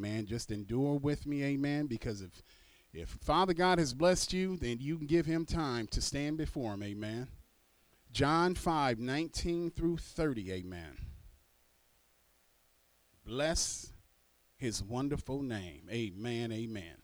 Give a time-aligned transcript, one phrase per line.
[0.00, 0.26] amen.
[0.26, 2.42] Just endure with me, amen, because if
[2.92, 6.74] if Father God has blessed you, then you can give him time to stand before
[6.74, 7.28] him, amen.
[8.10, 10.96] John 5, 19 through 30, amen.
[13.24, 13.92] Bless
[14.56, 15.82] his wonderful name.
[15.90, 16.96] Amen, amen.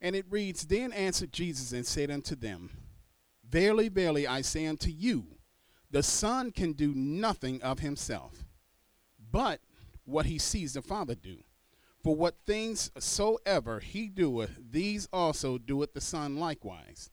[0.00, 2.70] And it reads, Then answered Jesus and said unto them,
[3.46, 5.26] Verily, verily, I say unto you,
[5.90, 8.44] the Son can do nothing of himself,
[9.30, 9.60] but
[10.06, 11.36] what he sees the Father do.
[12.04, 17.10] For what things soever he doeth, these also doeth the Son likewise.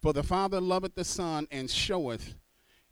[0.00, 2.36] For the Father loveth the Son and showeth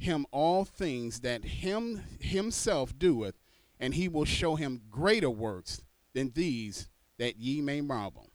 [0.00, 3.36] him all things that him himself doeth,
[3.78, 5.80] and he will show him greater works
[6.12, 6.88] than these,
[7.18, 8.30] that ye may marvel.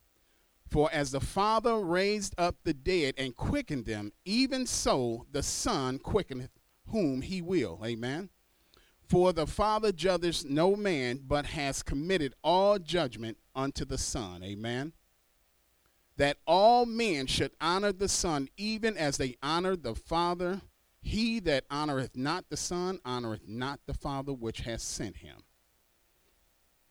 [0.72, 6.00] For as the Father raised up the dead and quickened them, even so the Son
[6.00, 6.58] quickeneth
[6.88, 7.82] whom he will.
[7.84, 8.30] Amen.
[9.14, 14.44] For the Father judges no man, but has committed all judgment unto the Son.
[14.44, 14.92] Amen.
[16.18, 20.62] That all men should honor the Son, even as they honor the Father.
[21.00, 25.44] He that honoreth not the Son honoreth not the Father which has sent him.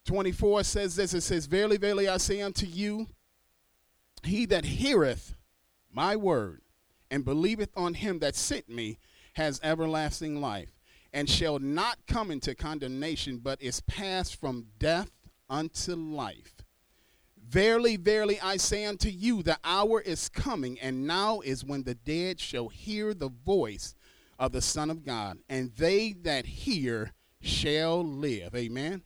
[0.04, 3.08] 24 says this it says, Verily, verily, I say unto you,
[4.22, 5.34] he that heareth
[5.92, 6.62] my word
[7.10, 9.00] and believeth on him that sent me
[9.32, 10.70] has everlasting life,
[11.12, 15.10] and shall not come into condemnation, but is passed from death
[15.48, 16.62] unto life.
[17.46, 21.94] Verily, verily, I say unto you, the hour is coming, and now is when the
[21.94, 23.94] dead shall hear the voice
[24.38, 28.54] of the Son of God, and they that hear shall live.
[28.54, 29.02] Amen.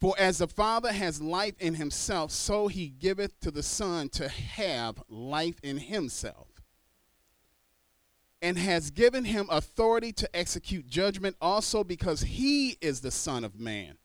[0.00, 4.28] For as the Father has life in himself, so he giveth to the Son to
[4.28, 6.51] have life in himself
[8.42, 13.58] and has given him authority to execute judgment also because he is the Son of
[13.58, 13.96] Man.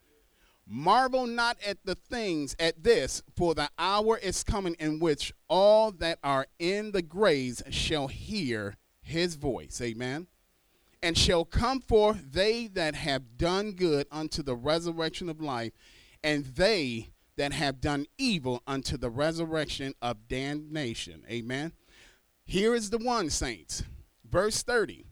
[0.70, 5.92] Marvel not at the things at this, for the hour is coming in which all
[5.92, 9.82] that are in the graves shall hear his voice.
[9.82, 10.28] Amen.
[11.02, 15.72] And shall come forth they that have done good unto the resurrection of life,
[16.24, 21.24] and they that have done evil unto the resurrection of damnation.
[21.30, 21.72] Amen.
[22.46, 23.84] Here is the one, saints
[24.30, 25.06] Verse 30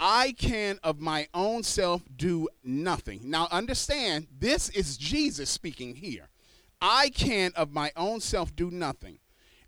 [0.00, 3.20] I can of my own self do nothing.
[3.24, 6.28] Now, understand, this is Jesus speaking here.
[6.80, 9.18] I can of my own self do nothing.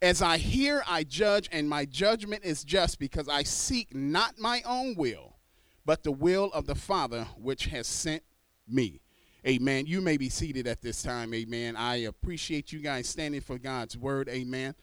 [0.00, 4.62] As I hear, I judge, and my judgment is just because I seek not my
[4.64, 5.36] own will,
[5.84, 8.22] but the will of the Father which has sent
[8.66, 9.02] me.
[9.46, 9.86] Amen.
[9.86, 11.34] You may be seated at this time.
[11.34, 11.74] Amen.
[11.74, 14.28] I appreciate you guys standing for God's word.
[14.28, 14.74] Amen.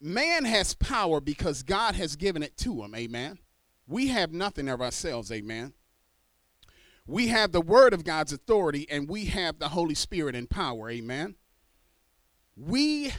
[0.00, 2.94] Man has power because God has given it to him.
[2.94, 3.38] Amen.
[3.86, 5.32] We have nothing of ourselves.
[5.32, 5.72] Amen.
[7.06, 10.90] We have the word of God's authority and we have the Holy Spirit and power.
[10.90, 11.36] Amen.
[12.54, 13.12] We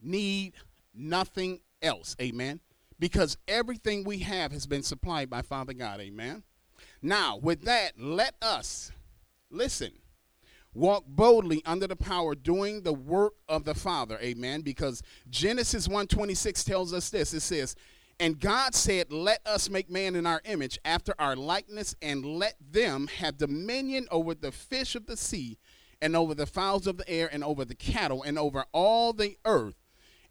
[0.00, 0.54] need
[0.92, 2.16] nothing else.
[2.20, 2.60] Amen.
[2.98, 6.00] Because everything we have has been supplied by Father God.
[6.00, 6.42] Amen.
[7.00, 8.92] Now, with that, let us
[9.50, 9.92] listen
[10.74, 14.18] walk boldly under the power doing the work of the father.
[14.20, 14.62] Amen.
[14.62, 17.34] Because genesis 126 tells us this.
[17.34, 17.76] It says
[18.20, 22.54] and god said let us make man in our image after our likeness and let
[22.60, 25.58] them have dominion over the fish of the sea
[26.00, 29.36] and over the fowls of the air and over the cattle and over all the
[29.44, 29.76] earth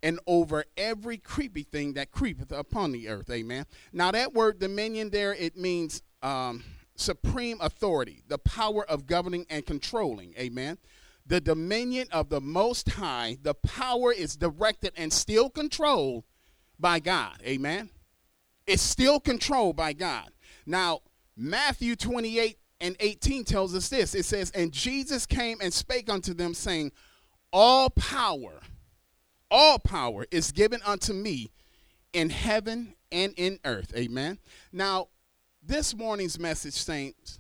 [0.04, 3.30] and over every creepy thing that creepeth upon the earth.
[3.30, 3.66] Amen.
[3.94, 6.64] Now that word dominion there it means um,
[7.02, 10.34] supreme authority, the power of governing and controlling.
[10.38, 10.78] Amen.
[11.26, 16.24] The dominion of the Most High, the power is directed and still controlled
[16.80, 17.42] by God.
[17.46, 17.90] Amen.
[18.66, 20.30] It's still controlled by God.
[20.66, 21.02] Now,
[21.36, 26.34] Matthew 28 and 18 tells us this it says, And Jesus came and spake unto
[26.34, 26.92] them, saying,
[27.54, 28.62] All power,
[29.50, 31.52] all power is given unto me
[32.14, 33.94] in heaven and in earth.
[33.96, 34.40] Amen.
[34.72, 35.08] Now,
[35.62, 37.40] this morning's message, saints,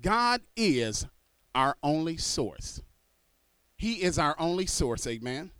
[0.00, 1.06] God is
[1.54, 2.82] our only source.
[3.76, 5.50] He is our only source, amen.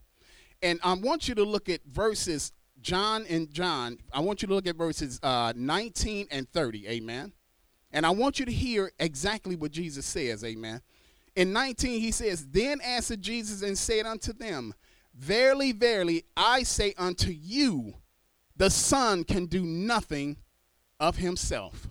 [0.62, 3.98] And I want you to look at verses John and John.
[4.12, 7.32] I want you to look at verses uh, 19 and 30, amen.
[7.92, 10.82] And I want you to hear exactly what Jesus says, amen.
[11.34, 14.74] In 19, he says, Then answered Jesus and said unto them,
[15.14, 17.94] Verily, verily, I say unto you,
[18.56, 20.36] the Son can do nothing
[21.00, 21.88] of himself.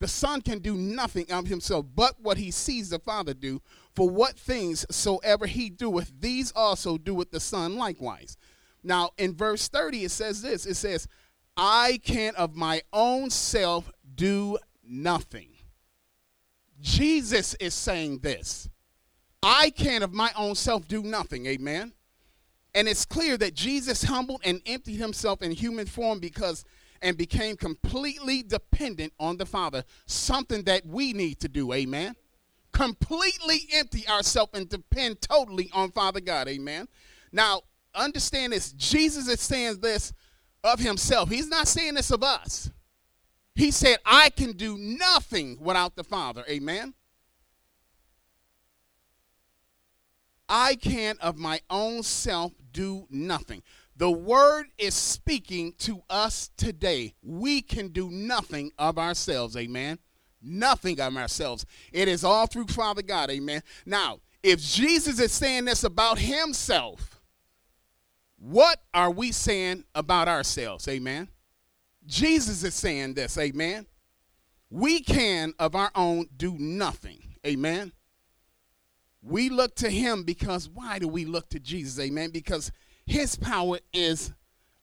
[0.00, 3.60] The Son can do nothing of himself but what he sees the Father do.
[3.96, 8.36] For what things soever he doeth, these also doeth the Son likewise.
[8.84, 11.08] Now, in verse 30, it says this it says,
[11.56, 15.50] I can of my own self do nothing.
[16.80, 18.68] Jesus is saying this
[19.42, 21.46] I can of my own self do nothing.
[21.46, 21.92] Amen.
[22.74, 26.64] And it's clear that Jesus humbled and emptied himself in human form because
[27.02, 31.72] and became completely dependent on the Father, something that we need to do.
[31.72, 32.14] Amen.
[32.72, 36.48] Completely empty ourselves and depend totally on Father God.
[36.48, 36.88] Amen.
[37.32, 37.62] Now,
[37.94, 40.12] understand this Jesus is saying this
[40.64, 42.70] of himself, he's not saying this of us.
[43.54, 46.44] He said, I can do nothing without the Father.
[46.48, 46.94] Amen.
[50.48, 53.62] I can of my own self do nothing.
[53.98, 57.14] The word is speaking to us today.
[57.20, 59.56] We can do nothing of ourselves.
[59.56, 59.98] Amen.
[60.40, 61.66] Nothing of ourselves.
[61.92, 63.28] It is all through Father God.
[63.28, 63.60] Amen.
[63.84, 67.20] Now, if Jesus is saying this about himself,
[68.38, 70.86] what are we saying about ourselves?
[70.86, 71.28] Amen.
[72.06, 73.36] Jesus is saying this.
[73.36, 73.84] Amen.
[74.70, 77.34] We can of our own do nothing.
[77.44, 77.90] Amen.
[79.22, 81.98] We look to him because why do we look to Jesus?
[81.98, 82.30] Amen.
[82.30, 82.70] Because
[83.08, 84.32] his power is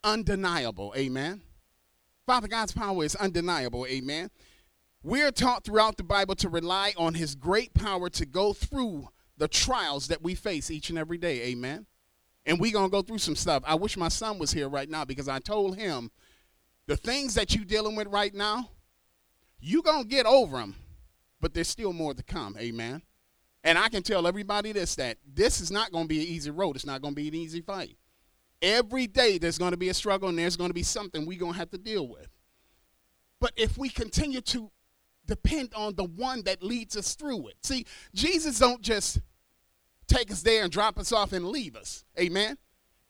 [0.04, 0.94] undeniable.
[0.98, 1.42] Amen.
[2.25, 3.86] Father God's power is undeniable.
[3.86, 4.31] Amen.
[5.04, 9.48] We're taught throughout the Bible to rely on his great power to go through the
[9.48, 11.44] trials that we face each and every day.
[11.44, 11.86] Amen.
[12.48, 13.63] And we're going to go through some stuff.
[13.66, 16.10] I wish my son was here right now because I told him
[16.88, 18.69] the things that you're dealing with right now,
[19.60, 20.75] you're going to get over them,
[21.39, 22.56] but there's still more to come.
[22.60, 23.01] Amen.
[23.63, 26.51] And I can tell everybody this that this is not going to be an easy
[26.51, 26.75] road.
[26.75, 27.98] It's not going to be an easy fight.
[28.65, 31.39] Every day there's going to be a struggle and there's going to be something we're
[31.39, 32.27] going to have to deal with.
[33.39, 34.71] But if we continue to
[35.27, 37.56] depend on the one that leads us through it.
[37.63, 39.19] See, Jesus don't just
[40.07, 42.06] take us there and drop us off and leave us.
[42.19, 42.57] Amen.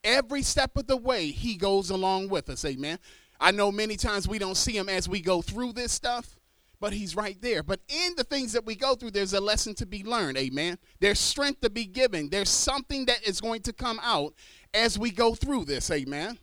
[0.03, 2.63] Every step of the way he goes along with us.
[2.65, 2.99] Amen.
[3.39, 6.37] I know many times we don't see him as we go through this stuff,
[6.79, 7.63] but he's right there.
[7.63, 10.37] But in the things that we go through, there's a lesson to be learned.
[10.37, 10.77] Amen.
[10.99, 12.29] There's strength to be given.
[12.29, 14.33] There's something that is going to come out
[14.73, 15.89] as we go through this.
[15.91, 16.37] Amen.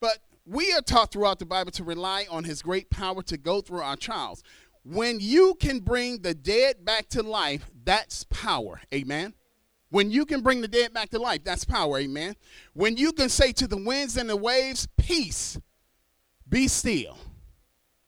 [0.00, 3.60] But we are taught throughout the Bible to rely on his great power to go
[3.60, 4.42] through our trials.
[4.84, 8.80] When you can bring the dead back to life, that's power.
[8.92, 9.34] Amen.
[9.88, 11.98] When you can bring the dead back to life, that's power.
[12.00, 12.34] Amen.
[12.72, 15.58] When you can say to the winds and the waves, peace,
[16.48, 17.16] be still.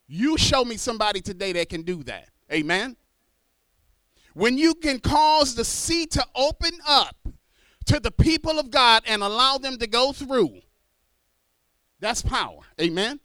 [0.08, 2.28] You show me somebody today that can do that.
[2.52, 2.96] Amen.
[4.34, 7.16] When you can cause the sea to open up
[7.86, 10.60] to the people of God and allow them to go through,
[12.00, 12.60] that's power.
[12.80, 13.20] Amen.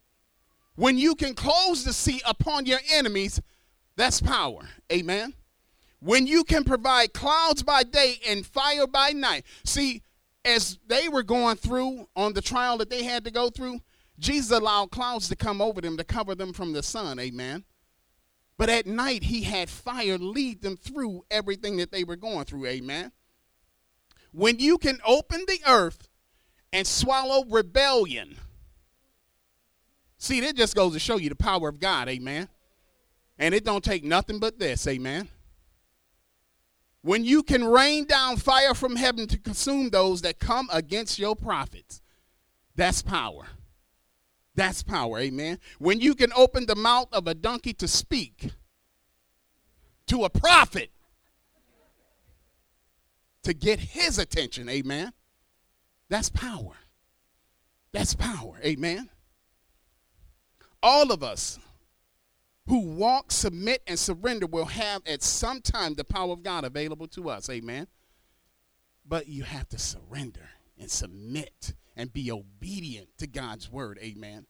[0.76, 3.42] When you can close the sea upon your enemies,
[3.98, 4.62] that's power.
[4.92, 5.34] Amen.
[6.00, 9.46] When you can provide clouds by day and fire by night.
[9.64, 10.02] See,
[10.44, 13.82] as they were going through on the trial that they had to go through,
[14.22, 17.20] Jesus allowed clouds to come over them to cover them from the sun.
[17.20, 17.66] Amen.
[18.56, 22.68] But at night, he had fire lead them through everything that they were going through.
[22.68, 23.12] Amen.
[24.32, 26.08] When you can open the earth
[26.72, 28.38] and swallow rebellion.
[30.20, 32.08] See, that just goes to show you the power of God.
[32.08, 32.48] Amen.
[33.40, 34.86] And it don't take nothing but this.
[34.88, 35.30] Amen.
[37.02, 41.36] When you can rain down fire from heaven to consume those that come against your
[41.36, 42.04] prophets.
[42.76, 43.48] That's power.
[44.56, 45.60] That's power, amen.
[45.80, 48.52] When you can open the mouth of a donkey to speak
[50.08, 50.92] to a prophet
[53.44, 55.14] to get his attention, amen.
[56.10, 56.74] That's power.
[57.94, 59.10] That's power, amen.
[60.84, 61.60] All of us
[62.68, 67.08] who walk, submit, and surrender will have at some time the power of God available
[67.10, 67.88] to us, amen.
[69.06, 74.00] But you have to surrender and submit and be obedient to God's word.
[74.02, 74.48] Amen.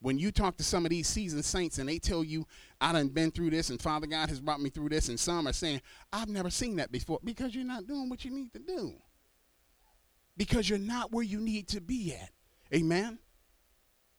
[0.00, 2.46] When you talk to some of these seasoned saints and they tell you,
[2.80, 5.48] I done been through this and Father God has brought me through this, and some
[5.48, 8.60] are saying, I've never seen that before because you're not doing what you need to
[8.60, 8.94] do.
[10.36, 12.30] Because you're not where you need to be at.
[12.72, 13.18] Amen.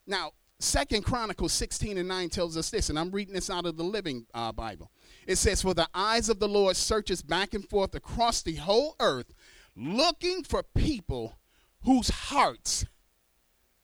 [0.06, 3.78] Now, Second Chronicles 16 and 9 tells us this, and I'm reading this out of
[3.78, 4.92] the Living uh, Bible.
[5.26, 8.98] It says, For the eyes of the Lord searches back and forth across the whole
[9.00, 9.34] earth,
[9.74, 11.38] looking for people
[11.84, 12.86] whose hearts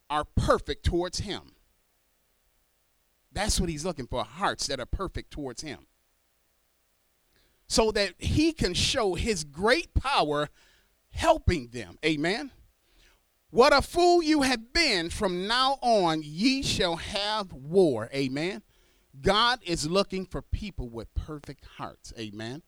[0.10, 1.54] are perfect towards him.
[3.32, 5.88] That's what he's looking for hearts that are perfect towards him.
[7.68, 10.50] So that he can show his great power
[11.10, 11.98] helping them.
[12.06, 12.52] Amen.
[13.50, 15.10] What a fool you have been.
[15.10, 18.10] From now on, ye shall have war.
[18.14, 18.64] Amen.
[19.22, 22.14] God is looking for people with perfect hearts.
[22.18, 22.64] Amen.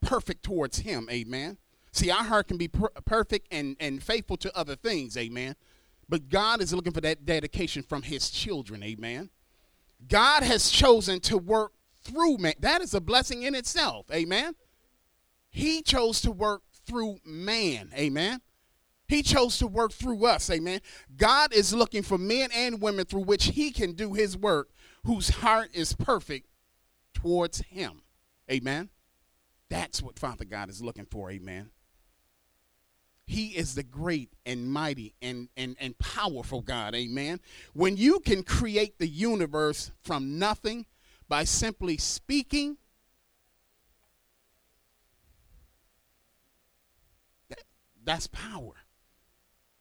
[0.00, 1.08] Perfect towards him.
[1.10, 1.58] Amen.
[1.92, 5.56] See, our heart can be per- perfect and, and faithful to other things, amen.
[6.08, 9.30] But God is looking for that dedication from his children, amen.
[10.08, 12.54] God has chosen to work through man.
[12.60, 14.06] That is a blessing in itself.
[14.12, 14.54] Amen.
[15.50, 17.90] He chose to work through man.
[17.94, 18.40] Amen.
[19.08, 20.48] He chose to work through us.
[20.50, 20.80] Amen.
[21.16, 24.70] God is looking for men and women through which he can do his work,
[25.04, 26.46] whose heart is perfect
[27.12, 28.02] towards him.
[28.50, 28.88] Amen.
[29.68, 31.30] That's what Father God is looking for.
[31.30, 31.70] Amen.
[33.30, 36.96] He is the great and mighty and, and, and powerful God.
[36.96, 37.38] Amen.
[37.74, 40.84] When you can create the universe from nothing
[41.28, 42.76] by simply speaking,
[47.50, 47.62] that,
[48.02, 48.72] that's power.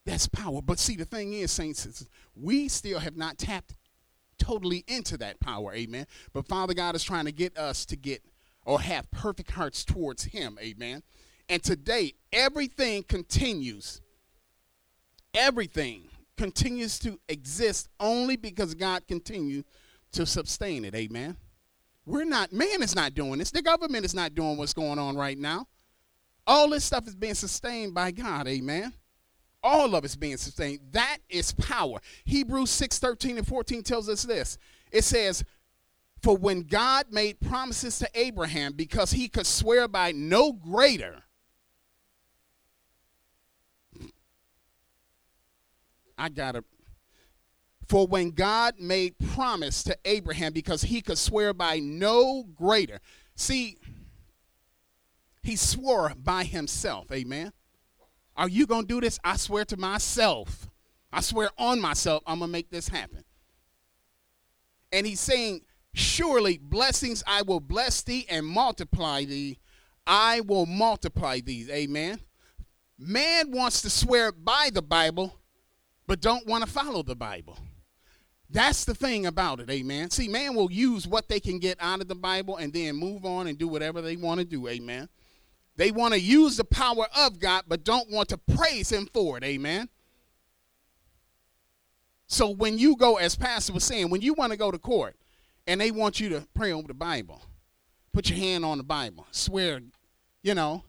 [0.06, 0.62] That's power.
[0.62, 3.74] But see, the thing is, saints, is we still have not tapped
[4.38, 5.74] totally into that power.
[5.74, 6.06] Amen.
[6.34, 8.24] But Father God is trying to get us to get
[8.64, 10.60] or have perfect hearts towards Him.
[10.62, 11.02] Amen.
[11.50, 14.02] And today, everything continues.
[15.34, 16.04] Everything
[16.38, 19.66] continues to exist only because God continues
[20.14, 20.96] to sustain it.
[20.96, 21.36] Amen.
[22.06, 23.52] We're not, man is not doing this.
[23.52, 25.68] The government is not doing what's going on right now.
[26.48, 28.48] All this stuff is being sustained by God.
[28.48, 28.94] Amen.
[29.62, 30.80] All of it's being sustained.
[30.92, 32.00] That is power.
[32.26, 34.58] Hebrews 6 13 and 14 tells us this.
[34.92, 35.44] It says,
[36.24, 41.24] For when God made promises to Abraham, because he could swear by no greater,
[46.20, 46.64] I got to.
[47.88, 53.00] For when God made promise to Abraham, because he could swear by no greater.
[53.36, 53.78] See,
[55.42, 57.12] he swore by himself.
[57.12, 57.52] Amen.
[58.36, 59.20] Are you going to do this?
[59.24, 60.70] I swear to myself.
[61.12, 63.24] I swear on myself, I'm going to make this happen.
[64.92, 65.62] And he's saying,
[65.94, 69.58] Surely blessings I will bless thee and multiply thee.
[70.06, 71.70] I will multiply these.
[71.70, 72.20] Amen.
[72.98, 75.39] Man wants to swear by the Bible,
[76.10, 77.60] but don't want to follow the Bible.
[78.50, 80.10] That's the thing about it, amen.
[80.10, 83.26] See, man will use what they can get out of the Bible and then move
[83.26, 85.08] on and do whatever they want to do, amen.
[85.76, 89.38] They want to use the power of God, but don't want to praise Him for
[89.38, 89.88] it, amen.
[92.26, 95.16] So when you go, as Pastor was saying, when you want to go to court
[95.68, 97.40] and they want you to pray over the Bible,
[98.14, 99.80] put your hand on the Bible, swear,
[100.42, 100.84] you know.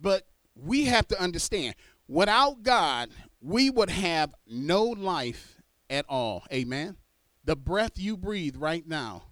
[0.00, 1.76] But we have to understand
[2.06, 6.44] Without God, we would have no life at all.
[6.52, 6.96] Amen.
[7.44, 9.24] The breath you breathe right now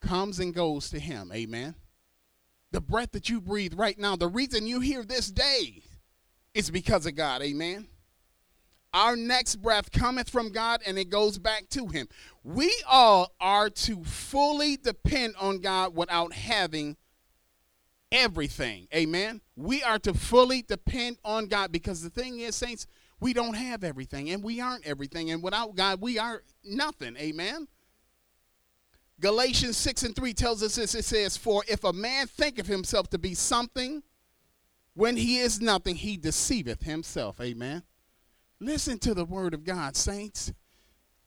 [0.00, 1.30] comes and goes to Him.
[1.34, 1.74] Amen.
[2.72, 5.82] The breath that you breathe right now, the reason you hear this day
[6.54, 7.42] is because of God.
[7.42, 7.86] Amen.
[8.92, 12.08] Our next breath cometh from God and it goes back to Him.
[12.44, 16.96] We all are to fully depend on God without having
[18.12, 18.88] everything.
[18.94, 19.40] Amen.
[19.56, 22.86] We are to fully depend on God because the thing is, saints,
[23.20, 25.30] we don't have everything and we aren't everything.
[25.30, 27.16] And without God, we are nothing.
[27.16, 27.68] Amen.
[29.18, 33.08] Galatians 6 and 3 tells us this it says, For if a man thinketh himself
[33.10, 34.02] to be something,
[34.94, 37.40] when he is nothing, he deceiveth himself.
[37.40, 37.82] Amen.
[38.60, 40.52] Listen to the word of God, saints.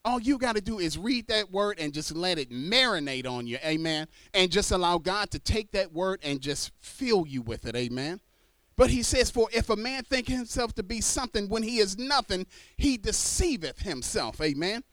[0.04, 3.46] All you got to do is read that word and just let it marinate on
[3.46, 3.58] you.
[3.64, 4.06] Amen.
[4.32, 7.76] And just allow God to take that word and just fill you with it.
[7.76, 8.20] Amen.
[8.76, 11.98] But he says, For if a man think himself to be something when he is
[11.98, 12.46] nothing,
[12.78, 14.40] he deceiveth himself.
[14.40, 14.84] Amen.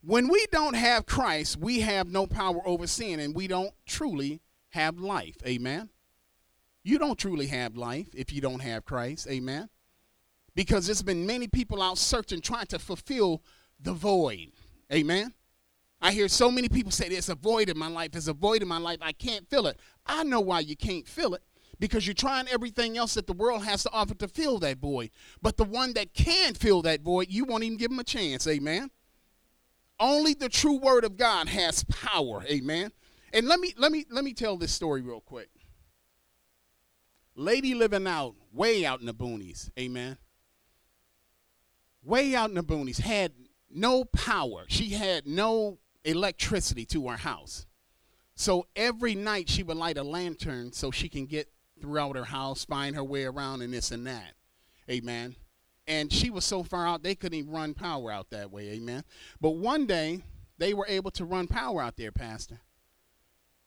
[0.00, 4.40] When we don't have Christ, we have no power over sin and we don't truly
[4.70, 5.36] have life.
[5.46, 5.90] Amen.
[6.82, 9.28] You don't truly have life if you don't have Christ.
[9.28, 9.68] Amen
[10.58, 13.44] because there's been many people out searching trying to fulfill
[13.78, 14.50] the void.
[14.92, 15.32] Amen.
[16.00, 18.62] I hear so many people say there's a void in my life, there's a void
[18.62, 19.78] in my life, I can't fill it.
[20.04, 21.44] I know why you can't fill it.
[21.78, 25.10] Because you're trying everything else that the world has to offer to fill that void.
[25.40, 28.44] But the one that can fill that void, you won't even give him a chance.
[28.48, 28.90] Amen.
[30.00, 32.42] Only the true word of God has power.
[32.50, 32.90] Amen.
[33.32, 35.50] And let me let me let me tell this story real quick.
[37.36, 39.70] Lady living out, way out in the boonies.
[39.78, 40.18] Amen
[42.08, 43.32] way out in the boonies, had
[43.70, 44.64] no power.
[44.68, 47.66] She had no electricity to her house.
[48.34, 51.48] So every night she would light a lantern so she can get
[51.80, 54.34] throughout her house, find her way around, and this and that.
[54.90, 55.36] Amen.
[55.86, 58.70] And she was so far out they couldn't even run power out that way.
[58.70, 59.04] Amen.
[59.40, 60.22] But one day
[60.56, 62.60] they were able to run power out there, Pastor.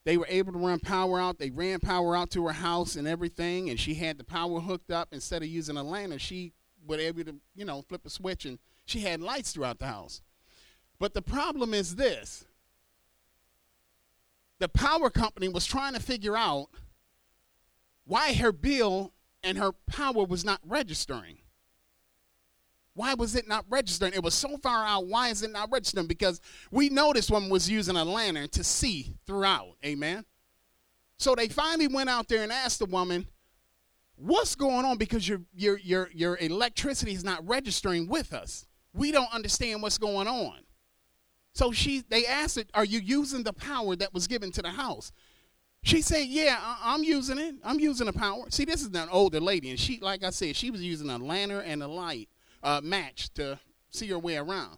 [0.03, 1.37] They were able to run power out.
[1.37, 4.91] They ran power out to her house and everything, and she had the power hooked
[4.91, 5.09] up.
[5.11, 6.53] Instead of using a lantern, she
[6.87, 10.21] would able to, you know, flip a switch and she had lights throughout the house.
[10.99, 12.45] But the problem is this
[14.59, 16.67] the power company was trying to figure out
[18.05, 19.11] why her bill
[19.43, 21.39] and her power was not registering.
[22.93, 24.13] Why was it not registering?
[24.13, 25.07] It was so far out.
[25.07, 26.07] Why is it not registering?
[26.07, 29.77] Because we know this one was using a lantern to see throughout.
[29.83, 30.25] Amen.
[31.17, 33.27] So they finally went out there and asked the woman,
[34.21, 34.97] "What's going on?
[34.97, 38.65] Because your your your your electricity is not registering with us.
[38.93, 40.59] We don't understand what's going on."
[41.53, 44.71] So she they asked it, "Are you using the power that was given to the
[44.71, 45.11] house?"
[45.83, 47.55] She said, "Yeah, I, am using it.
[47.63, 50.55] I'm using the power." See, this is an older lady, and she, like I said,
[50.55, 52.29] she was using a lantern and a light
[52.63, 53.59] uh, match to
[53.89, 54.77] see her way around.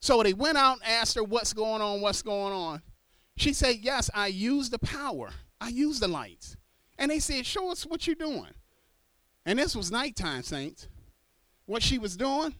[0.00, 2.02] So they went out and asked her, What's going on?
[2.02, 2.82] What's going on?
[3.38, 5.30] She said, Yes, I use the power.
[5.60, 6.56] I use the lights.
[6.98, 8.52] And they said, Show us what you're doing.
[9.46, 10.88] And this was nighttime, saints.
[11.66, 12.54] What she was doing,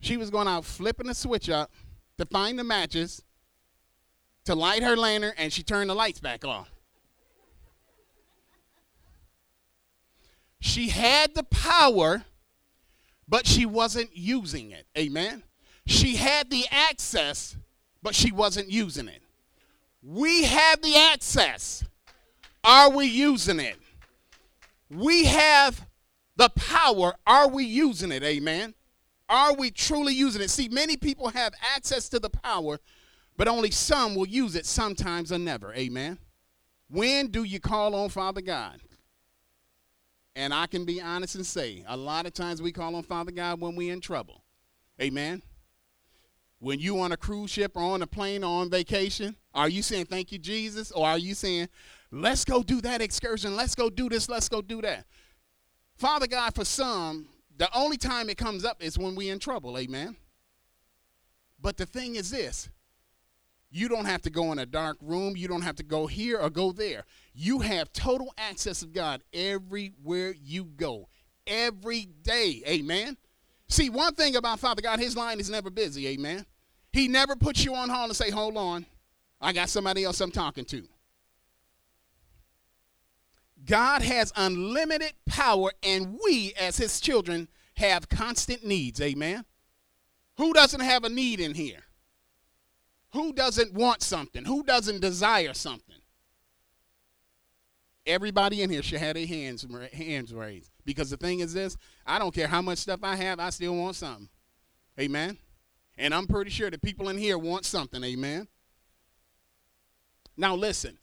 [0.00, 1.70] she was going out flipping the switch up
[2.18, 3.22] to find the matches
[4.44, 6.66] to light her lantern, and she turned the lights back on.
[10.60, 12.24] She had the power
[13.28, 14.86] but she wasn't using it.
[14.96, 15.42] Amen.
[15.86, 17.56] She had the access,
[18.02, 19.22] but she wasn't using it.
[20.02, 21.84] We have the access.
[22.66, 23.76] Are we using it?
[24.90, 25.86] We have
[26.34, 27.14] the power.
[27.24, 28.24] Are we using it?
[28.24, 28.74] Amen.
[29.28, 30.50] Are we truly using it?
[30.50, 32.80] See, many people have access to the power,
[33.36, 35.72] but only some will use it sometimes or never.
[35.74, 36.18] Amen.
[36.90, 38.80] When do you call on Father God?
[40.34, 43.30] And I can be honest and say, a lot of times we call on Father
[43.32, 44.42] God when we're in trouble.
[45.00, 45.42] Amen.
[46.58, 49.82] When you on a cruise ship or on a plane or on vacation, are you
[49.82, 50.90] saying thank you, Jesus?
[50.90, 51.68] Or are you saying,
[52.10, 55.04] let's go do that excursion, let's go do this, let's go do that?
[55.96, 59.78] Father God, for some, the only time it comes up is when we're in trouble.
[59.78, 60.16] Amen.
[61.60, 62.68] But the thing is this
[63.70, 65.36] you don't have to go in a dark room.
[65.36, 67.04] You don't have to go here or go there.
[67.34, 71.08] You have total access of God everywhere you go,
[71.46, 72.62] every day.
[72.66, 73.16] Amen.
[73.68, 76.06] See, one thing about Father God, his line is never busy.
[76.08, 76.46] Amen.
[76.92, 78.86] He never puts you on hold and say, hold on,
[79.40, 80.84] I got somebody else I'm talking to.
[83.64, 89.00] God has unlimited power, and we, as his children, have constant needs.
[89.00, 89.44] Amen.
[90.36, 91.82] Who doesn't have a need in here?
[93.12, 94.44] Who doesn't want something?
[94.44, 95.96] Who doesn't desire something?
[98.06, 100.70] Everybody in here should have their hands, hands raised.
[100.84, 103.74] Because the thing is this I don't care how much stuff I have, I still
[103.76, 104.28] want something.
[104.98, 105.38] Amen.
[105.98, 108.02] And I'm pretty sure the people in here want something.
[108.04, 108.48] Amen.
[110.36, 110.98] Now listen,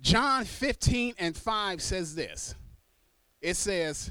[0.00, 2.54] John 15 and 5 says this.
[3.40, 4.10] It says,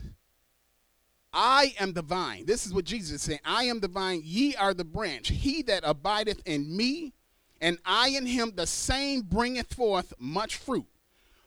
[1.33, 2.45] I am the vine.
[2.45, 3.39] This is what Jesus is saying.
[3.43, 5.29] I am the vine, ye are the branch.
[5.29, 7.13] He that abideth in me
[7.61, 10.85] and I in him the same bringeth forth much fruit.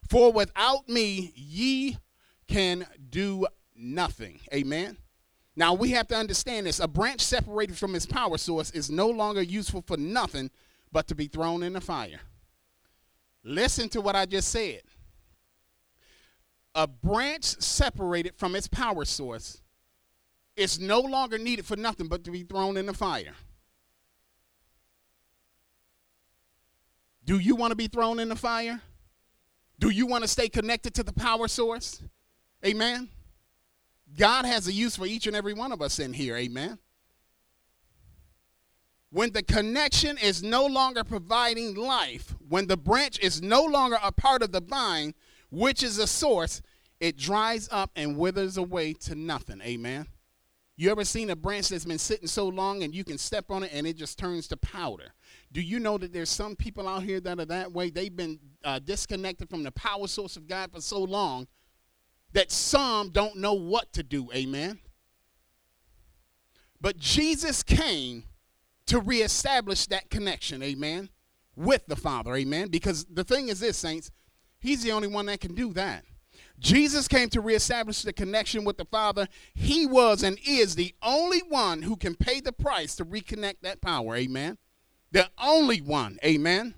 [0.08, 1.98] For without me ye
[2.46, 4.40] can do nothing.
[4.52, 4.96] Amen.
[5.54, 6.80] Now we have to understand this.
[6.80, 10.50] A branch separated from its power source is no longer useful for nothing
[10.92, 12.20] but to be thrown in the fire.
[13.44, 14.82] Listen to what I just said.
[16.74, 19.60] A branch separated from its power source
[20.56, 23.34] is no longer needed for nothing but to be thrown in the fire.
[27.24, 28.80] Do you want to be thrown in the fire?
[29.78, 32.02] Do you want to stay connected to the power source?
[32.64, 33.08] Amen.
[34.16, 36.36] God has a use for each and every one of us in here.
[36.36, 36.78] Amen.
[39.10, 44.12] When the connection is no longer providing life, when the branch is no longer a
[44.12, 45.14] part of the vine,
[45.50, 46.60] which is a source,
[47.00, 49.62] it dries up and withers away to nothing.
[49.62, 50.06] Amen.
[50.76, 53.64] You ever seen a branch that's been sitting so long and you can step on
[53.64, 55.12] it and it just turns to powder?
[55.52, 57.90] Do you know that there's some people out here that are that way?
[57.90, 61.46] They've been uh, disconnected from the power source of God for so long
[62.32, 64.30] that some don't know what to do.
[64.34, 64.78] Amen.
[66.80, 68.24] But Jesus came
[68.86, 70.62] to reestablish that connection.
[70.62, 71.10] Amen.
[71.56, 72.34] With the Father.
[72.36, 72.68] Amen.
[72.68, 74.10] Because the thing is this, saints,
[74.60, 76.04] He's the only one that can do that.
[76.58, 79.28] Jesus came to reestablish the connection with the Father.
[79.54, 83.80] He was and is the only one who can pay the price to reconnect that
[83.80, 84.16] power.
[84.16, 84.58] Amen.
[85.12, 86.18] The only one.
[86.24, 86.74] Amen.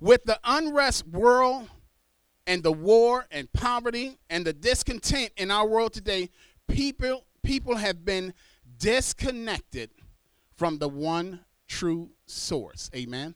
[0.00, 1.68] With the unrest world
[2.46, 6.30] and the war and poverty and the discontent in our world today,
[6.68, 8.34] people people have been
[8.78, 9.90] disconnected
[10.56, 12.90] from the one true source.
[12.94, 13.34] Amen.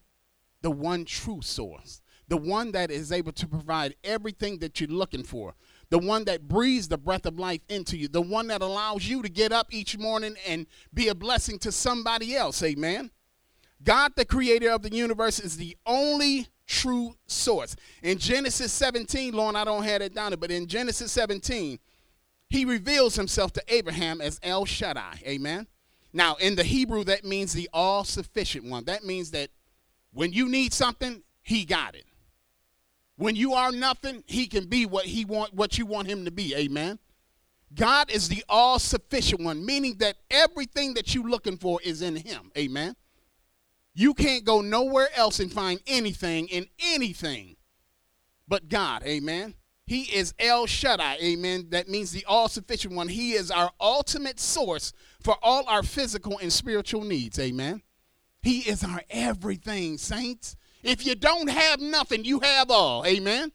[0.63, 5.23] The one true source the one that is able to provide everything that you're looking
[5.23, 5.55] for,
[5.91, 9.23] the one that breathes the breath of life into you, the one that allows you
[9.23, 12.63] to get up each morning and be a blessing to somebody else.
[12.63, 13.11] Amen.
[13.83, 17.77] God, the creator of the universe, is the only true source.
[18.03, 21.79] In Genesis 17, Lord, I don't have it down, there, but in Genesis 17,
[22.49, 25.21] he reveals himself to Abraham as El Shaddai.
[25.27, 25.67] Amen.
[26.13, 28.85] Now, in the Hebrew, that means the all sufficient one.
[28.85, 29.51] That means that
[30.13, 32.05] when you need something, he got it.
[33.17, 36.31] When you are nothing, he can be what he want what you want him to
[36.31, 36.55] be.
[36.55, 36.99] Amen.
[37.75, 42.17] God is the all sufficient one, meaning that everything that you're looking for is in
[42.17, 42.53] him.
[42.57, 42.95] Amen.
[43.95, 47.57] You can't go nowhere else and find anything in anything
[48.49, 49.03] but God.
[49.05, 49.55] Amen.
[49.87, 51.19] He is El Shaddai.
[51.23, 51.67] Amen.
[51.71, 53.09] That means the all sufficient one.
[53.09, 57.39] He is our ultimate source for all our physical and spiritual needs.
[57.39, 57.83] Amen.
[58.43, 60.57] He is our everything, saints.
[60.83, 63.05] If you don't have nothing, you have all.
[63.07, 63.53] Amen.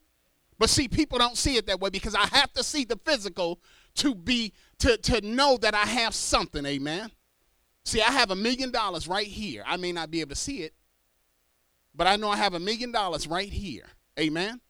[0.57, 3.59] But see, people don't see it that way because I have to see the physical
[3.95, 6.65] to be to, to know that I have something.
[6.65, 7.11] Amen.
[7.89, 9.63] See, I have a million dollars right here.
[9.65, 10.75] I may not be able to see it,
[11.95, 13.85] but I know I have a million dollars right here.
[14.19, 14.61] Amen.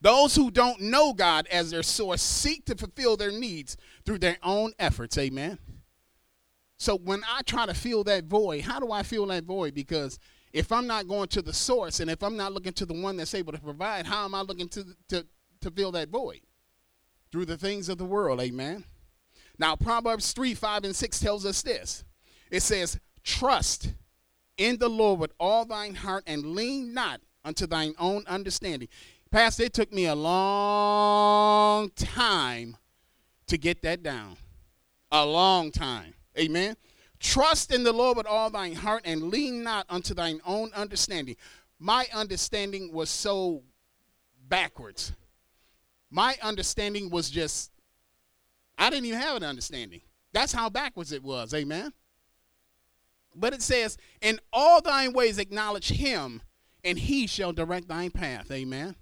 [0.00, 4.36] Those who don't know God as their source seek to fulfill their needs through their
[4.44, 5.18] own efforts.
[5.18, 5.58] Amen.
[6.76, 9.74] So when I try to fill that void, how do I fill that void?
[9.74, 10.20] Because
[10.52, 13.16] if I'm not going to the source and if I'm not looking to the one
[13.16, 15.26] that's able to provide, how am I looking to, to,
[15.62, 16.42] to fill that void?
[17.32, 18.40] Through the things of the world.
[18.40, 18.84] Amen.
[19.60, 22.02] Now, Proverbs 3 5 and 6 tells us this
[22.50, 23.92] it says, Trust
[24.56, 28.88] in the Lord with all thine heart and lean not unto thine own understanding.
[29.30, 32.78] Pastor, it took me a long time
[33.48, 34.36] to get that down.
[35.12, 36.14] A long time.
[36.38, 36.74] Amen.
[37.18, 41.36] Trust in the Lord with all thine heart and lean not unto thine own understanding.
[41.78, 43.62] My understanding was so
[44.48, 45.12] backwards.
[46.10, 47.70] My understanding was just,
[48.80, 50.00] I didn't even have an understanding.
[50.32, 51.52] That's how backwards it was.
[51.54, 51.92] Amen.
[53.36, 56.42] But it says, In all thine ways acknowledge him,
[56.82, 58.50] and he shall direct thine path.
[58.50, 58.96] Amen.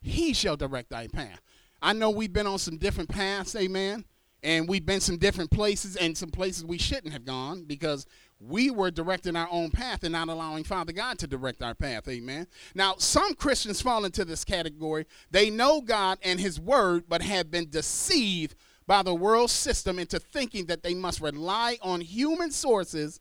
[0.00, 1.40] He shall direct thy path.
[1.82, 4.06] I know we've been on some different paths, amen,
[4.42, 8.06] and we've been some different places and some places we shouldn't have gone because
[8.40, 12.08] we were directing our own path and not allowing Father God to direct our path,
[12.08, 12.46] amen.
[12.74, 15.06] Now, some Christians fall into this category.
[15.30, 18.54] They know God and His Word, but have been deceived
[18.86, 23.20] by the world system into thinking that they must rely on human sources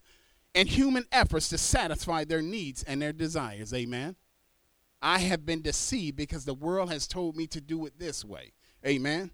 [0.54, 4.16] and human efforts to satisfy their needs and their desires, amen.
[5.02, 8.54] I have been deceived because the world has told me to do it this way.
[8.86, 9.32] Amen.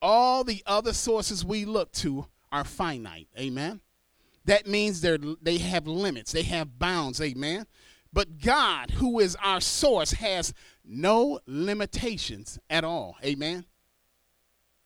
[0.00, 3.28] All the other sources we look to are finite.
[3.38, 3.80] Amen.
[4.44, 7.20] That means they're they have limits, they have bounds.
[7.20, 7.66] Amen.
[8.12, 13.16] But God, who is our source, has no limitations at all.
[13.24, 13.64] Amen.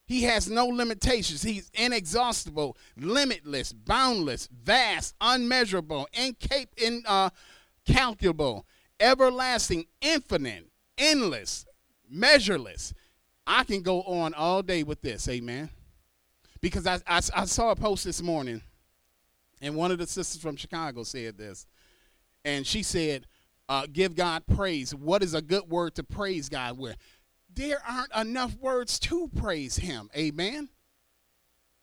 [0.08, 1.42] He has no limitations.
[1.42, 7.06] He's inexhaustible, limitless, boundless, vast, unmeasurable, incalculable.
[7.06, 7.30] Uh,
[9.00, 10.66] everlasting, infinite,
[10.96, 11.66] endless,
[12.08, 12.94] measureless.
[13.46, 15.70] I can go on all day with this, amen.
[16.60, 18.60] Because I, I, I, saw a post this morning,
[19.60, 21.66] and one of the sisters from Chicago said this.
[22.44, 23.26] And she said,
[23.68, 24.94] uh, Give God praise.
[24.94, 26.96] What is a good word to praise God with?
[27.58, 30.68] There aren't enough words to praise Him, amen.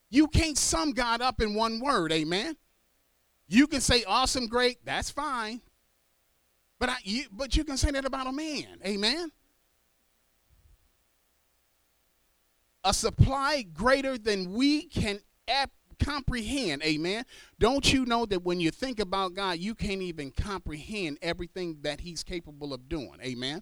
[0.09, 2.55] You can't sum God up in one word, amen.
[3.49, 5.59] You can say awesome, great, that's fine.
[6.79, 8.79] But I, you, but you can say that about a man.
[8.85, 9.31] Amen.
[12.85, 16.83] A supply greater than we can ap- comprehend.
[16.83, 17.25] Amen.
[17.59, 21.99] Don't you know that when you think about God, you can't even comprehend everything that
[21.99, 23.17] He's capable of doing?
[23.21, 23.61] Amen.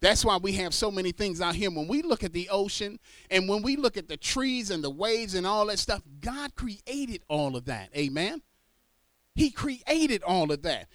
[0.00, 1.70] That's why we have so many things out here.
[1.70, 2.98] When we look at the ocean
[3.30, 6.54] and when we look at the trees and the waves and all that stuff, God
[6.54, 7.88] created all of that.
[7.96, 8.42] Amen.
[9.34, 10.88] He created all of that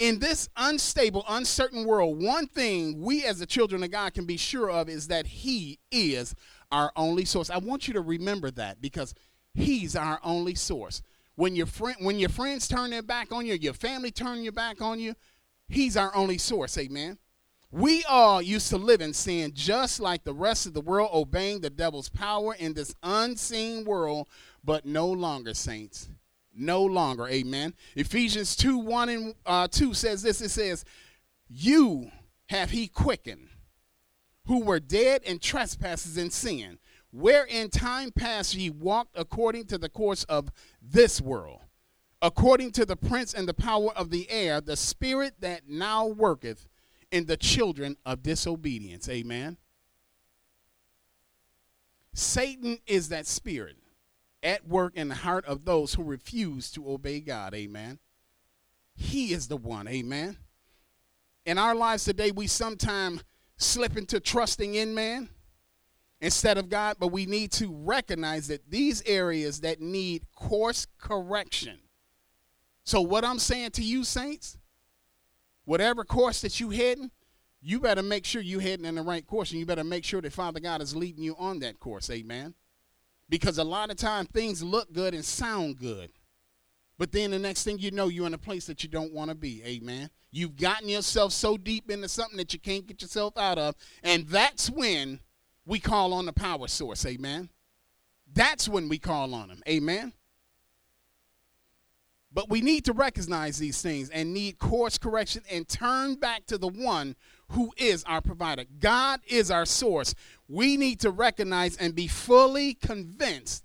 [0.00, 4.38] in this unstable, uncertain world, one thing we as the children of God can be
[4.38, 6.34] sure of is that He is
[6.72, 7.50] our only source.
[7.50, 9.14] I want you to remember that because
[9.52, 11.02] He's our only source.
[11.36, 14.52] When your friend, when your friends turn their back on you, your family turn your
[14.52, 15.14] back on you,
[15.68, 16.78] He's our only source.
[16.78, 17.18] Amen.
[17.70, 21.60] We all used to live in sin just like the rest of the world, obeying
[21.60, 24.26] the devil's power in this unseen world,
[24.64, 26.08] but no longer, saints
[26.54, 27.26] no longer.
[27.28, 27.74] Amen.
[27.96, 30.84] Ephesians 2 1 and uh, 2 says this it says,
[31.48, 32.10] You
[32.48, 33.48] have he quickened,
[34.46, 36.78] who were dead in trespasses and sin,
[37.10, 40.50] where in time past ye walked according to the course of
[40.82, 41.60] this world,
[42.22, 46.66] according to the prince and the power of the air, the spirit that now worketh
[47.10, 49.08] in the children of disobedience.
[49.08, 49.56] Amen.
[52.12, 53.76] Satan is that spirit
[54.42, 57.54] at work in the heart of those who refuse to obey God.
[57.54, 57.98] Amen.
[58.94, 59.86] He is the one.
[59.88, 60.36] Amen.
[61.46, 63.22] In our lives today, we sometimes
[63.56, 65.28] slip into trusting in man.
[66.20, 71.78] instead of God, but we need to recognize that these areas that need course correction.
[72.84, 74.58] So, what I'm saying to you, saints,
[75.70, 77.12] whatever course that you're heading,
[77.60, 80.20] you better make sure you're heading in the right course, and you better make sure
[80.20, 82.10] that Father God is leading you on that course.
[82.10, 82.54] Amen.
[83.28, 86.10] Because a lot of times things look good and sound good.
[86.98, 89.28] But then the next thing you know, you're in a place that you don't want
[89.28, 89.62] to be.
[89.64, 90.10] Amen.
[90.32, 93.76] You've gotten yourself so deep into something that you can't get yourself out of.
[94.02, 95.20] And that's when
[95.66, 97.06] we call on the power source.
[97.06, 97.48] Amen.
[98.34, 99.62] That's when we call on him.
[99.68, 100.14] Amen.
[102.32, 106.58] But we need to recognize these things and need course correction and turn back to
[106.58, 107.16] the one
[107.48, 108.64] who is our provider.
[108.78, 110.14] God is our source.
[110.48, 113.64] We need to recognize and be fully convinced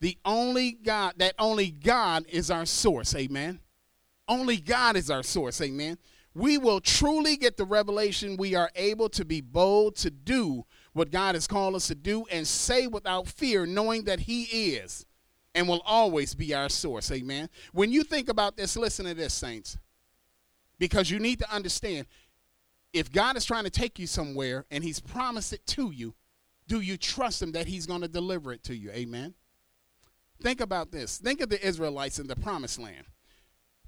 [0.00, 3.14] the only God that only God is our source.
[3.14, 3.60] Amen.
[4.26, 5.60] Only God is our source.
[5.60, 5.98] Amen.
[6.34, 11.10] We will truly get the revelation we are able to be bold to do what
[11.10, 15.04] God has called us to do and say without fear, knowing that He is
[15.54, 17.10] and will always be our source.
[17.10, 17.48] Amen.
[17.72, 19.76] When you think about this, listen to this, saints,
[20.78, 22.06] because you need to understand
[22.92, 26.14] if God is trying to take you somewhere and He's promised it to you,
[26.66, 28.90] do you trust Him that He's going to deliver it to you?
[28.90, 29.34] Amen.
[30.42, 31.18] Think about this.
[31.18, 33.06] Think of the Israelites in the promised land.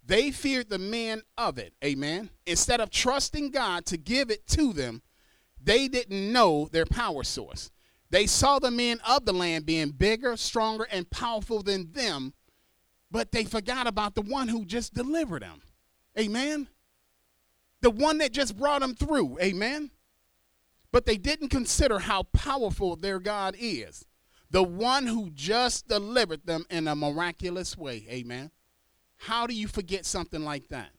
[0.04, 1.74] They feared the men of it.
[1.84, 2.30] Amen.
[2.46, 5.02] Instead of trusting God to give it to them,
[5.62, 7.70] they didn't know their power source.
[8.10, 12.34] They saw the men of the land being bigger, stronger, and powerful than them,
[13.10, 15.62] but they forgot about the one who just delivered them.
[16.18, 16.68] Amen.
[17.82, 19.38] The one that just brought them through.
[19.40, 19.90] Amen.
[20.92, 24.04] But they didn't consider how powerful their God is.
[24.50, 28.04] The one who just delivered them in a miraculous way.
[28.10, 28.50] Amen.
[29.16, 30.90] How do you forget something like that?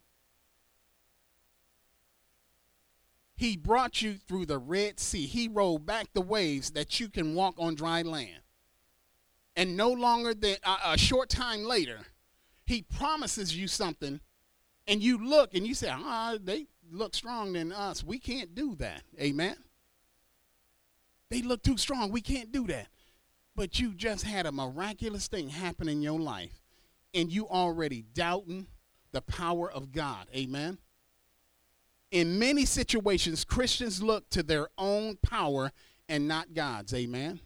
[3.42, 5.26] He brought you through the Red Sea.
[5.26, 8.44] He rolled back the waves that you can walk on dry land.
[9.56, 12.02] And no longer than uh, a short time later,
[12.68, 14.20] he promises you something,
[14.86, 18.04] and you look and you say, ah, they look stronger than us.
[18.04, 19.02] We can't do that.
[19.20, 19.56] Amen.
[21.32, 22.12] They look too strong.
[22.12, 22.90] We can't do that.
[23.56, 26.62] But you just had a miraculous thing happen in your life,
[27.16, 28.68] and you already doubting
[29.14, 30.28] the power of God.
[30.36, 30.78] Amen
[32.12, 35.72] in many situations, Christians look to their own power
[36.10, 36.94] and not God's.
[36.94, 37.40] Amen.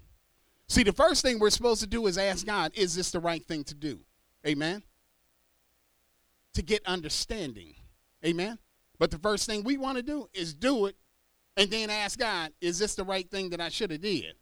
[0.68, 3.46] See, the first thing we're supposed to do is ask God, is this the right
[3.46, 4.00] thing to do?
[4.46, 4.82] Amen.
[6.56, 7.76] To get understanding.
[8.26, 8.58] Amen.
[8.98, 10.96] But the first thing we want to do is do it
[11.56, 14.34] and then ask God, is this the right thing that I should have did?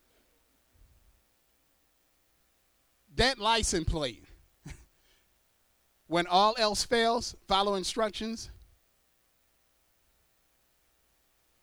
[3.16, 4.24] That license plate.
[6.08, 8.50] when all else fails, follow instructions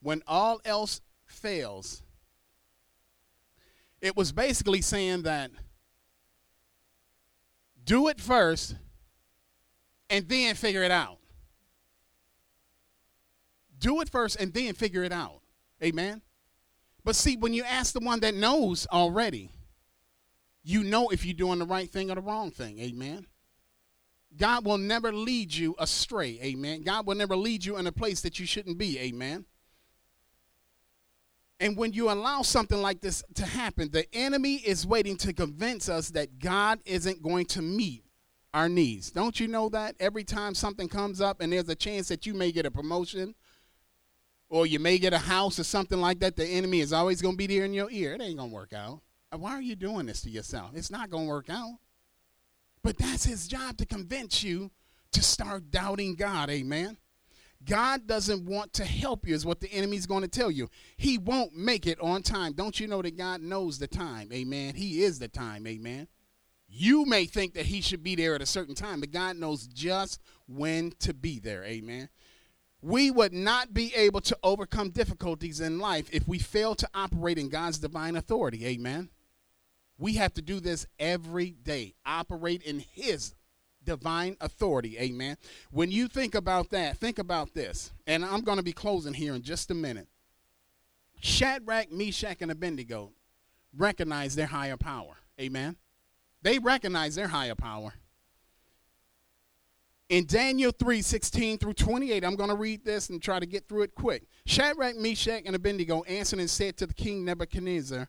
[0.03, 2.03] when all else fails,
[4.01, 5.51] it was basically saying that
[7.85, 8.77] do it first
[10.09, 11.19] and then figure it out.
[13.79, 15.41] Do it first and then figure it out.
[15.83, 16.21] Amen.
[17.05, 19.51] But see, when you ask the one that knows already,
[20.63, 22.79] you know if you're doing the right thing or the wrong thing.
[22.79, 23.27] Amen.
[24.37, 26.39] God will never lead you astray.
[26.43, 26.83] Amen.
[26.83, 28.99] God will never lead you in a place that you shouldn't be.
[28.99, 29.47] Amen.
[31.61, 35.91] And when you allow something like this to happen, the enemy is waiting to convince
[35.91, 38.03] us that God isn't going to meet
[38.55, 39.11] our needs.
[39.11, 39.95] Don't you know that?
[40.01, 43.35] Every time something comes up and there's a chance that you may get a promotion
[44.49, 47.35] or you may get a house or something like that, the enemy is always going
[47.35, 48.15] to be there in your ear.
[48.15, 49.03] It ain't going to work out.
[49.31, 50.71] Uh, why are you doing this to yourself?
[50.75, 51.75] It's not going to work out.
[52.83, 54.71] But that's his job to convince you
[55.13, 56.49] to start doubting God.
[56.49, 56.97] Amen.
[57.65, 60.69] God doesn't want to help you, is what the enemy's going to tell you.
[60.97, 62.55] He won't make it on time.
[62.55, 64.31] Don't you know that God knows the time?
[64.33, 64.75] Amen.
[64.75, 65.67] He is the time.
[65.67, 66.09] Amen.
[66.69, 69.67] You may think that he should be there at a certain time, but God knows
[69.67, 71.65] just when to be there.
[71.65, 72.09] Amen.
[72.81, 77.39] We would not be able to overcome difficulties in life if we fail to operate
[77.39, 78.67] in God's divine authority.
[78.67, 79.11] Amen.
[79.99, 83.35] We have to do this every day, operate in his
[83.85, 84.99] divine authority.
[84.99, 85.37] Amen.
[85.71, 87.93] When you think about that, think about this.
[88.07, 90.09] And I'm going to be closing here in just a minute.
[91.21, 93.13] Shadrach, Meshach, and Abednego
[93.77, 95.17] recognize their higher power.
[95.41, 95.77] Amen.
[96.43, 97.93] They recognize their higher power.
[100.09, 103.69] In Daniel 3 16 through 28, I'm going to read this and try to get
[103.69, 104.25] through it quick.
[104.45, 108.09] Shadrach, Meshach, and Abednego answered and said to the king Nebuchadnezzar,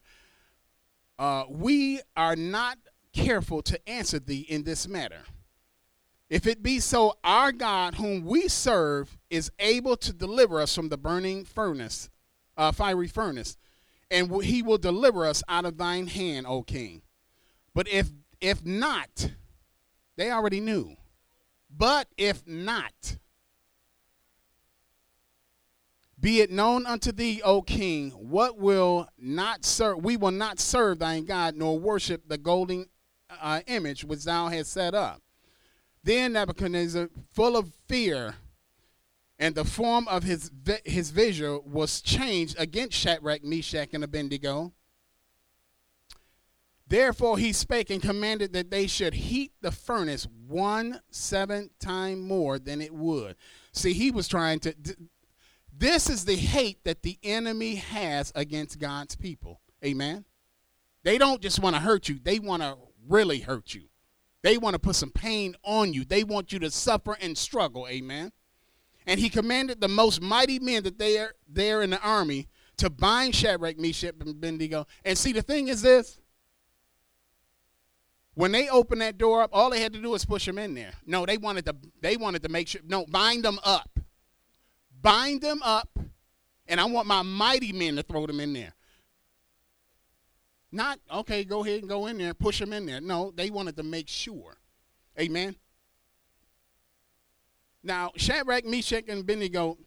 [1.20, 2.80] uh, We are not
[3.14, 5.22] careful to answer thee in this matter.
[6.32, 10.88] If it be so, our God, whom we serve, is able to deliver us from
[10.88, 12.10] the burning furnace,
[12.56, 13.58] uh, fiery furnace,
[14.10, 17.02] and he will deliver us out of thine hand, O king.
[17.76, 19.32] But if if not,
[20.16, 20.96] they already knew.
[21.70, 23.18] But if not,
[26.18, 31.00] be it known unto thee, O king, what will not serve we will not serve
[31.00, 32.86] thine God, nor worship the golden
[33.42, 35.22] uh, image which thou hast set up.
[36.04, 38.36] Then Nebuchadnezzar, full of fear,
[39.38, 40.52] and the form of his
[40.86, 44.74] his visual was changed against Shadrach, Meshach, and Abednego.
[46.88, 52.60] Therefore he spake and commanded that they should heat the furnace one seven time more
[52.60, 53.36] than it would.
[53.72, 54.76] See, he was trying to.
[55.74, 59.62] This is the hate that the enemy has against God's people.
[59.84, 60.26] Amen.
[61.04, 63.91] They don't just want to hurt you; they want to really hurt you.
[64.44, 66.04] They want to put some pain on you.
[66.04, 67.88] They want you to suffer and struggle.
[67.88, 68.32] Amen.
[69.06, 72.90] And he commanded the most mighty men that they are there in the army to
[72.90, 74.88] bind Shadrach, Meshach, and Abednego.
[75.06, 76.20] And see, the thing is this
[78.34, 80.74] when they opened that door up, all they had to do was push them in
[80.74, 80.94] there.
[81.06, 84.00] No, they wanted to they wanted to make sure no, bind them up.
[85.02, 85.90] Bind them up,
[86.68, 88.74] and I want my mighty men to throw them in there.
[90.72, 93.02] Not okay, go ahead and go in there, push them in there.
[93.02, 94.58] No, they wanted to make sure.
[95.20, 95.56] Amen.
[97.84, 99.78] Now, Shadrach, Meshach, and Abednego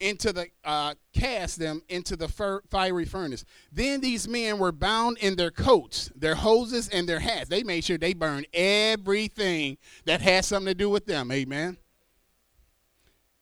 [0.00, 3.44] into the uh, cast them into the fir- fiery furnace.
[3.72, 7.48] Then these men were bound in their coats, their hoses, and their hats.
[7.48, 11.30] They made sure they burned everything that had something to do with them.
[11.30, 11.78] Amen.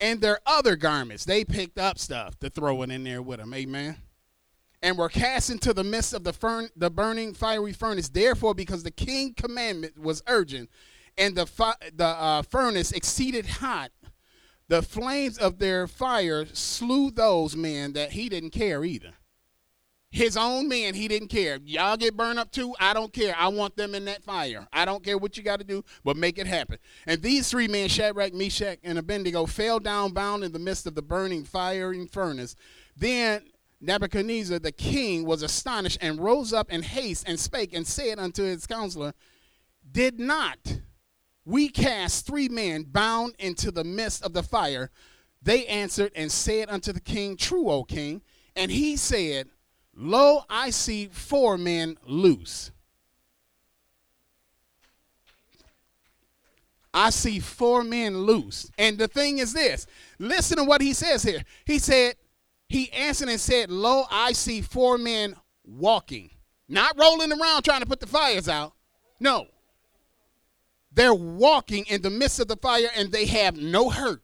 [0.00, 3.54] And their other garments, they picked up stuff to throw it in there with them.
[3.54, 3.96] Amen.
[4.82, 8.08] And were cast into the midst of the, fern- the burning fiery furnace.
[8.08, 10.70] Therefore, because the king commandment was urgent,
[11.16, 13.92] and the fi- the uh, furnace exceeded hot,
[14.68, 19.12] the flames of their fire slew those men that he didn't care either.
[20.10, 21.58] His own men, he didn't care.
[21.64, 22.74] Y'all get burned up too.
[22.78, 23.34] I don't care.
[23.38, 24.68] I want them in that fire.
[24.70, 26.78] I don't care what you got to do, but make it happen.
[27.06, 30.94] And these three men, Shadrach, Meshach, and Abednego, fell down bound in the midst of
[30.94, 32.56] the burning fiery furnace.
[32.94, 33.42] Then
[33.82, 38.44] Nebuchadnezzar the king was astonished and rose up in haste and spake and said unto
[38.44, 39.12] his counselor,
[39.90, 40.78] Did not
[41.44, 44.90] we cast three men bound into the midst of the fire.
[45.42, 48.22] They answered and said unto the king, True, O king.
[48.54, 49.48] And he said,
[49.94, 52.70] Lo, I see four men loose.
[56.94, 58.70] I see four men loose.
[58.78, 59.86] And the thing is this
[60.18, 61.42] listen to what he says here.
[61.64, 62.14] He said,
[62.72, 66.30] He answered and said, Lo, I see four men walking,
[66.70, 68.72] not rolling around trying to put the fires out.
[69.20, 69.48] No,
[70.90, 74.22] they're walking in the midst of the fire and they have no hurt.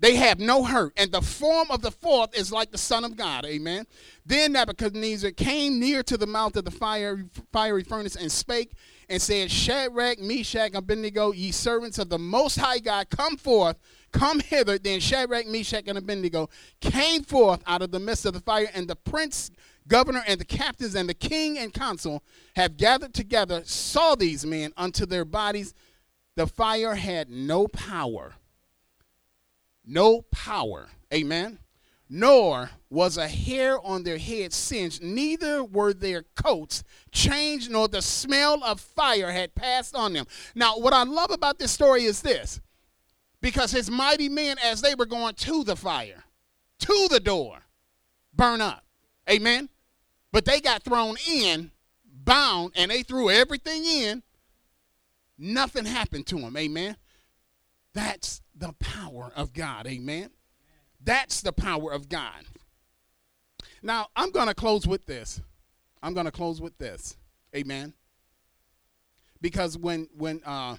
[0.00, 0.92] They have no hurt.
[0.96, 3.44] And the form of the fourth is like the Son of God.
[3.44, 3.86] Amen.
[4.26, 8.72] Then Nebuchadnezzar came near to the mouth of the fire, fiery furnace and spake
[9.08, 13.78] and said, Shadrach, Meshach, and Abednego, ye servants of the Most High God, come forth,
[14.12, 14.78] come hither.
[14.78, 16.48] Then Shadrach, Meshach, and Abednego
[16.80, 19.50] came forth out of the midst of the fire, and the prince
[19.86, 22.22] governor and the captains and the king and council
[22.56, 25.74] have gathered together, saw these men unto their bodies.
[26.36, 28.34] The fire had no power.
[29.86, 30.88] No power.
[31.12, 31.58] Amen.
[32.08, 38.02] Nor was a hair on their head singed, neither were their coats changed, nor the
[38.02, 40.26] smell of fire had passed on them.
[40.54, 42.60] Now, what I love about this story is this
[43.40, 46.24] because his mighty men, as they were going to the fire,
[46.80, 47.58] to the door,
[48.34, 48.84] burn up.
[49.28, 49.68] Amen.
[50.32, 51.70] But they got thrown in,
[52.04, 54.22] bound, and they threw everything in.
[55.38, 56.56] Nothing happened to them.
[56.56, 56.96] Amen.
[57.92, 59.86] That's the power of God.
[59.86, 60.30] Amen.
[61.02, 62.44] That's the power of God.
[63.82, 65.40] Now, I'm going to close with this.
[66.02, 67.16] I'm going to close with this.
[67.54, 67.94] Amen.
[69.40, 70.76] Because when when uh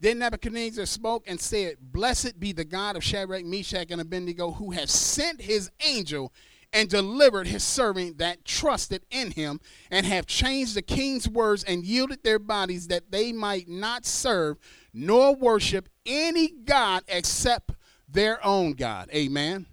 [0.00, 4.72] then Nebuchadnezzar spoke and said, Blessed be the God of Shadrach, Meshach, and Abednego, who
[4.72, 6.32] has sent his angel
[6.74, 11.84] and delivered his servant that trusted in him, and have changed the king's words and
[11.84, 14.58] yielded their bodies that they might not serve
[14.92, 17.72] nor worship any God except
[18.08, 19.10] their own God.
[19.12, 19.66] Amen.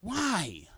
[0.00, 0.68] Why?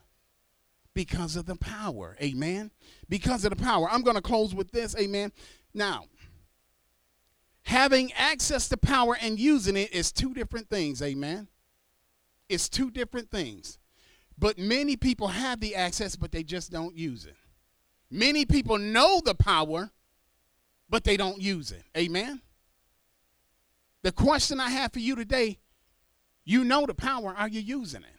[0.94, 2.16] Because of the power.
[2.20, 2.70] Amen.
[3.08, 3.88] Because of the power.
[3.90, 4.96] I'm going to close with this.
[4.96, 5.32] Amen.
[5.74, 6.04] Now,
[7.62, 11.00] having access to power and using it is two different things.
[11.02, 11.48] Amen.
[12.48, 13.78] It's two different things.
[14.38, 17.36] But many people have the access, but they just don't use it.
[18.10, 19.90] Many people know the power,
[20.90, 21.84] but they don't use it.
[21.96, 22.42] Amen?
[24.03, 25.59] The question I have for you today
[26.44, 28.18] you know the power, are you using it?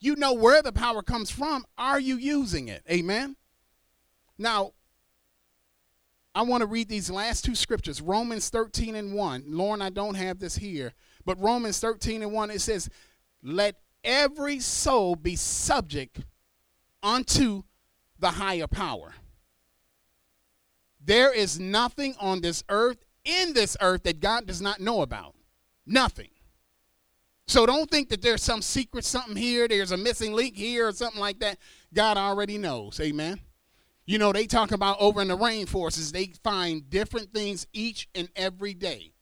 [0.00, 1.64] You know where the power comes from.
[1.76, 2.82] Are you using it?
[2.90, 3.36] Amen.
[4.38, 4.72] Now,
[6.34, 9.44] I want to read these last two scriptures Romans 13 and 1.
[9.46, 10.94] Lauren, I don't have this here,
[11.24, 12.88] but Romans 13 and 1, it says,
[13.42, 16.24] Let every soul be subject
[17.02, 17.62] unto
[18.18, 19.14] the higher power.
[21.04, 25.34] There is nothing on this earth, in this earth, that God does not know about.
[25.86, 26.30] Nothing.
[27.46, 30.92] So don't think that there's some secret something here, there's a missing link here, or
[30.92, 31.58] something like that.
[31.92, 32.98] God already knows.
[33.00, 33.40] Amen.
[34.06, 38.28] You know, they talk about over in the rainforests, they find different things each and
[38.34, 39.12] every day.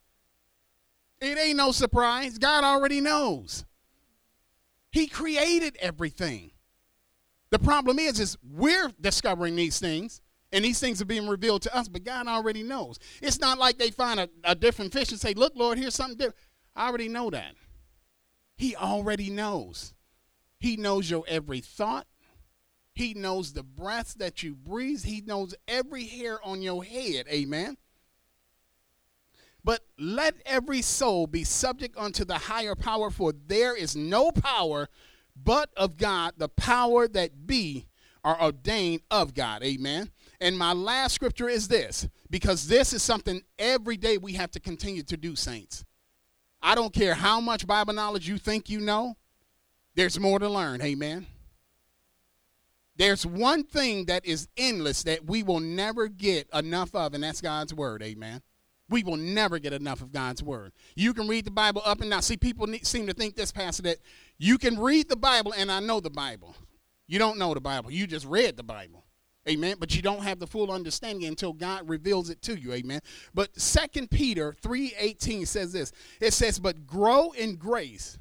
[1.21, 2.39] It ain't no surprise.
[2.39, 3.65] God already knows.
[4.91, 6.53] He created everything.
[7.51, 10.21] The problem is, is we're discovering these things,
[10.53, 12.99] and these things are being revealed to us, but God already knows.
[13.23, 16.17] It's not like they find a, a different fish and say, Look, Lord, here's something
[16.17, 16.37] different.
[16.75, 17.55] I already know that.
[18.57, 19.95] He already knows.
[20.59, 22.07] He knows your every thought.
[22.95, 25.05] He knows the breaths that you breathe.
[25.05, 27.27] He knows every hair on your head.
[27.31, 27.77] Amen.
[29.63, 34.89] But let every soul be subject unto the higher power, for there is no power
[35.37, 37.87] but of God, the power that be
[38.25, 39.63] are ordained of God.
[39.63, 40.11] Amen.
[40.41, 44.61] And my last scripture is this, because this is something every day we have to
[44.61, 45.85] continue to do, saints.
[46.63, 49.17] I don't care how much Bible knowledge you think you know,
[49.95, 50.81] there's more to learn.
[50.83, 51.27] Amen.
[52.97, 57.41] There's one thing that is endless that we will never get enough of, and that's
[57.41, 58.03] God's word.
[58.03, 58.43] Amen.
[58.91, 60.73] We will never get enough of God's word.
[60.97, 62.23] You can read the Bible up and down.
[62.23, 63.99] See, people need, seem to think this, Pastor, that
[64.39, 66.55] you can read the Bible and I know the Bible.
[67.07, 67.91] You don't know the Bible.
[67.91, 69.00] You just read the Bible.
[69.49, 69.77] Amen.
[69.81, 72.73] But you don't have the full understanding until God reveals it to you.
[72.73, 73.01] Amen.
[73.33, 75.93] But Second Peter 3:18 says this.
[76.21, 78.19] It says, "But grow in grace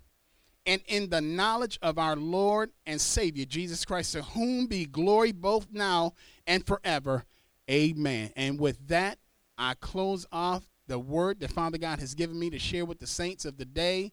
[0.65, 5.31] and in the knowledge of our Lord and Savior Jesus Christ, to whom be glory
[5.31, 6.13] both now
[6.45, 7.25] and forever.
[7.69, 8.31] Amen.
[8.35, 9.17] And with that,
[9.57, 13.07] I close off the word that Father God has given me to share with the
[13.07, 14.11] saints of the day.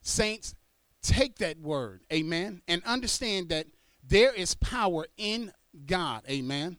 [0.00, 0.54] Saints,
[1.02, 3.66] take that word, amen, and understand that
[4.02, 5.52] there is power in
[5.86, 6.78] God, amen.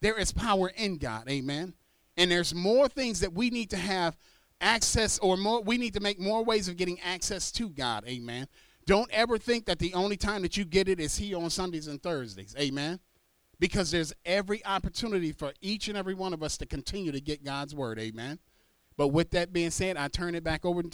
[0.00, 1.74] There is power in God, amen.
[2.16, 4.16] And there's more things that we need to have
[4.60, 8.04] access or more we need to make more ways of getting access to God.
[8.06, 8.46] Amen.
[8.86, 11.86] Don't ever think that the only time that you get it is here on Sundays
[11.86, 12.54] and Thursdays.
[12.58, 13.00] Amen.
[13.58, 17.44] Because there's every opportunity for each and every one of us to continue to get
[17.44, 17.98] God's word.
[17.98, 18.38] Amen.
[18.96, 20.90] But with that being said, I turn it back over to